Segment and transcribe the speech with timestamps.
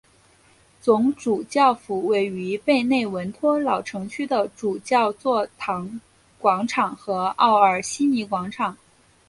[0.81, 6.01] 总主教府位于贝内文托老城区的主教座堂
[6.39, 8.75] 广场和奥尔西尼广场。